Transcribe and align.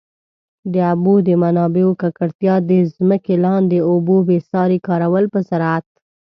د 0.73 0.75
اوبو 0.91 1.13
د 1.27 1.29
منابعو 1.43 1.97
ککړتیا، 2.01 2.55
د 2.69 2.71
ځمکي 2.95 3.35
لاندي 3.45 3.79
اوبو 3.89 4.15
بي 4.27 4.37
ساري 4.49 4.79
کارول 4.87 5.25
په 5.33 5.39
زراعت. 5.49 5.85